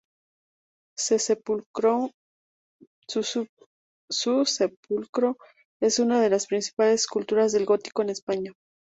[0.97, 2.07] Su sepulcro
[5.79, 8.51] es una de las principales esculturas del gótico en España.